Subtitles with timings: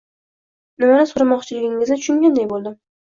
[0.83, 2.75] Nimani so`ramoqchiligingizni tushunganday bo`ldim